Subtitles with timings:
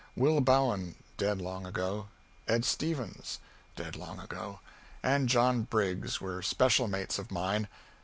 [0.15, 2.07] Will Bowen (dead long ago),
[2.47, 3.37] Ed Stevens
[3.75, 4.59] (dead long ago)
[5.03, 7.67] and John Briggs were special mates of mine.